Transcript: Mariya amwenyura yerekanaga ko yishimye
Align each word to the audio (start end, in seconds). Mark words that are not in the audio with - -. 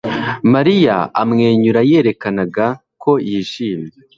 Mariya 0.53 0.95
amwenyura 1.21 1.79
yerekanaga 1.91 2.65
ko 3.01 3.11
yishimye 3.29 3.95